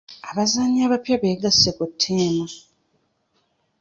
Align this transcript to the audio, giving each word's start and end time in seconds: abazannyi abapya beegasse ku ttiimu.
abazannyi 0.29 0.79
abapya 0.87 1.15
beegasse 1.21 1.69
ku 1.77 1.83
ttiimu. 1.91 2.45